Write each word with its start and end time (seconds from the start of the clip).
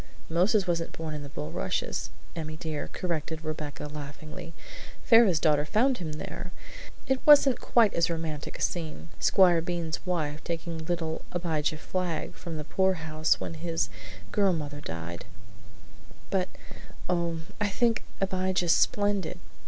"Moses 0.29 0.65
wasn't 0.65 0.93
born 0.93 1.13
in 1.13 1.21
the 1.21 1.29
bulrushes, 1.29 2.09
Emmy 2.35 2.57
dear," 2.57 2.87
corrected 2.91 3.45
Rebecca 3.45 3.85
laughingly. 3.85 4.51
"Pharaoh's 5.03 5.39
daughter 5.39 5.63
found 5.63 5.99
him 5.99 6.13
there. 6.13 6.51
It 7.05 7.19
wasn't 7.23 7.61
quite 7.61 7.93
as 7.93 8.09
romantic 8.09 8.57
a 8.57 8.63
scene 8.63 9.09
Squire 9.19 9.61
Bean's 9.61 10.03
wife 10.03 10.43
taking 10.43 10.79
little 10.87 11.21
Abijah 11.33 11.77
Flagg 11.77 12.33
from 12.33 12.57
the 12.57 12.63
poorhouse 12.63 13.39
when 13.39 13.53
his 13.53 13.89
girl 14.31 14.53
mother 14.53 14.81
died, 14.81 15.23
but, 16.31 16.49
oh, 17.07 17.41
I 17.59 17.67
think 17.69 18.03
Abijah's 18.19 18.73
splendid! 18.73 19.39